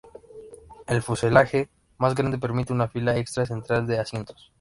El 0.87 1.03
fuselaje 1.03 1.69
más 1.99 2.15
grande 2.15 2.39
permite 2.39 2.73
un 2.73 2.89
fila 2.89 3.15
extra 3.17 3.45
central 3.45 3.85
de 3.85 3.99
asientos. 3.99 4.49